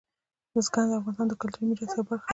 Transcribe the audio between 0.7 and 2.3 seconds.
د افغانستان د کلتوري میراث یوه برخه ده.